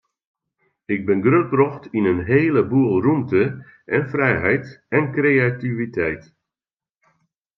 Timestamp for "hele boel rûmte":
2.29-3.43